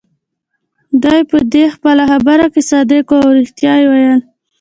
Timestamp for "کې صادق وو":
2.53-3.19